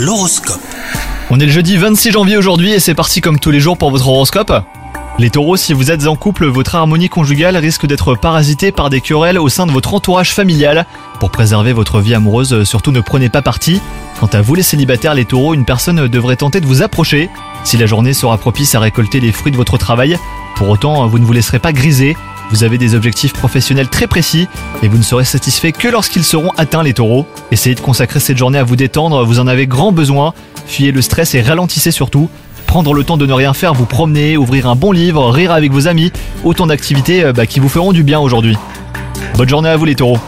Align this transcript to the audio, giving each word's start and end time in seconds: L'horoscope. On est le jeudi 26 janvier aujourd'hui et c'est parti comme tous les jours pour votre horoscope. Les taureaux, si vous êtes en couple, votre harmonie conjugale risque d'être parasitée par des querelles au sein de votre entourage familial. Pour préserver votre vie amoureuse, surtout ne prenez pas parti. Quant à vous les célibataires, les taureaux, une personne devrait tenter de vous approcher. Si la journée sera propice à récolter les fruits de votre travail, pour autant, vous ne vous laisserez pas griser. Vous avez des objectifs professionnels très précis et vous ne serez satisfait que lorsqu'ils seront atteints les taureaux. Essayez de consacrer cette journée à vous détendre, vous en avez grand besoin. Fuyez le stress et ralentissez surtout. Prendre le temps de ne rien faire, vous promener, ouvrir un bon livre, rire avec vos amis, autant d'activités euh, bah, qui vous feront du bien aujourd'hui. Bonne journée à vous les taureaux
L'horoscope. 0.00 0.62
On 1.28 1.38
est 1.40 1.44
le 1.44 1.52
jeudi 1.52 1.76
26 1.76 2.12
janvier 2.12 2.38
aujourd'hui 2.38 2.72
et 2.72 2.80
c'est 2.80 2.94
parti 2.94 3.20
comme 3.20 3.38
tous 3.38 3.50
les 3.50 3.60
jours 3.60 3.76
pour 3.76 3.90
votre 3.90 4.08
horoscope. 4.08 4.50
Les 5.18 5.28
taureaux, 5.28 5.58
si 5.58 5.74
vous 5.74 5.90
êtes 5.90 6.06
en 6.06 6.16
couple, 6.16 6.46
votre 6.46 6.74
harmonie 6.74 7.10
conjugale 7.10 7.58
risque 7.58 7.84
d'être 7.84 8.14
parasitée 8.14 8.72
par 8.72 8.88
des 8.88 9.02
querelles 9.02 9.38
au 9.38 9.50
sein 9.50 9.66
de 9.66 9.72
votre 9.72 9.92
entourage 9.92 10.32
familial. 10.32 10.86
Pour 11.18 11.30
préserver 11.30 11.74
votre 11.74 12.00
vie 12.00 12.14
amoureuse, 12.14 12.64
surtout 12.64 12.92
ne 12.92 13.02
prenez 13.02 13.28
pas 13.28 13.42
parti. 13.42 13.82
Quant 14.18 14.30
à 14.32 14.40
vous 14.40 14.54
les 14.54 14.62
célibataires, 14.62 15.12
les 15.12 15.26
taureaux, 15.26 15.52
une 15.52 15.66
personne 15.66 16.08
devrait 16.08 16.36
tenter 16.36 16.62
de 16.62 16.66
vous 16.66 16.80
approcher. 16.80 17.28
Si 17.64 17.76
la 17.76 17.84
journée 17.84 18.14
sera 18.14 18.38
propice 18.38 18.74
à 18.74 18.80
récolter 18.80 19.20
les 19.20 19.32
fruits 19.32 19.52
de 19.52 19.58
votre 19.58 19.76
travail, 19.76 20.18
pour 20.56 20.70
autant, 20.70 21.06
vous 21.08 21.18
ne 21.18 21.26
vous 21.26 21.34
laisserez 21.34 21.58
pas 21.58 21.74
griser. 21.74 22.16
Vous 22.50 22.64
avez 22.64 22.78
des 22.78 22.94
objectifs 22.94 23.32
professionnels 23.32 23.88
très 23.88 24.06
précis 24.06 24.48
et 24.82 24.88
vous 24.88 24.98
ne 24.98 25.02
serez 25.02 25.24
satisfait 25.24 25.72
que 25.72 25.86
lorsqu'ils 25.88 26.24
seront 26.24 26.50
atteints 26.56 26.82
les 26.82 26.94
taureaux. 26.94 27.26
Essayez 27.52 27.74
de 27.74 27.80
consacrer 27.80 28.18
cette 28.18 28.38
journée 28.38 28.58
à 28.58 28.64
vous 28.64 28.76
détendre, 28.76 29.24
vous 29.24 29.38
en 29.38 29.46
avez 29.46 29.66
grand 29.66 29.92
besoin. 29.92 30.34
Fuyez 30.66 30.90
le 30.90 31.00
stress 31.00 31.34
et 31.34 31.42
ralentissez 31.42 31.92
surtout. 31.92 32.28
Prendre 32.66 32.92
le 32.92 33.04
temps 33.04 33.16
de 33.16 33.26
ne 33.26 33.32
rien 33.32 33.54
faire, 33.54 33.74
vous 33.74 33.86
promener, 33.86 34.36
ouvrir 34.36 34.68
un 34.68 34.76
bon 34.76 34.92
livre, 34.92 35.30
rire 35.30 35.52
avec 35.52 35.72
vos 35.72 35.88
amis, 35.88 36.12
autant 36.44 36.66
d'activités 36.66 37.24
euh, 37.24 37.32
bah, 37.32 37.46
qui 37.46 37.60
vous 37.60 37.68
feront 37.68 37.92
du 37.92 38.02
bien 38.02 38.20
aujourd'hui. 38.20 38.56
Bonne 39.34 39.48
journée 39.48 39.68
à 39.68 39.76
vous 39.76 39.84
les 39.84 39.94
taureaux 39.94 40.18